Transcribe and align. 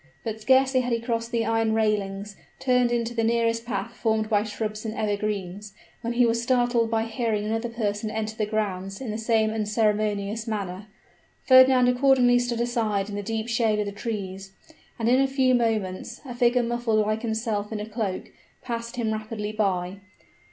But 0.23 0.41
scarcely 0.41 0.81
had 0.81 0.93
he 0.93 0.99
crossed 0.99 1.31
the 1.31 1.45
iron 1.45 1.75
railings, 1.75 2.35
turned 2.57 2.91
into 2.91 3.13
the 3.13 3.23
nearest 3.23 3.67
path 3.67 3.93
formed 3.95 4.31
by 4.31 4.41
shrubs 4.41 4.83
and 4.83 4.95
evergreens, 4.95 5.73
when 6.01 6.13
he 6.13 6.25
was 6.25 6.41
startled 6.41 6.89
by 6.89 7.03
hearing 7.03 7.45
another 7.45 7.69
person 7.69 8.09
enter 8.09 8.35
the 8.35 8.47
grounds 8.47 8.99
in 8.99 9.11
the 9.11 9.17
same 9.19 9.51
unceremonious 9.51 10.47
manner. 10.47 10.87
Fernand 11.43 11.87
accordingly 11.87 12.39
stood 12.39 12.61
aside 12.61 13.09
in 13.09 13.15
the 13.15 13.21
deep 13.21 13.47
shade 13.47 13.77
of 13.77 13.85
the 13.85 13.91
trees; 13.91 14.53
and 14.97 15.07
in 15.07 15.21
a 15.21 15.27
few 15.27 15.53
moments 15.53 16.19
a 16.25 16.33
figure, 16.33 16.63
muffled 16.63 17.05
like 17.05 17.21
himself 17.21 17.71
in 17.71 17.79
a 17.79 17.85
cloak, 17.87 18.31
passed 18.63 18.95
him 18.95 19.13
rapidly 19.13 19.51
by. 19.51 19.97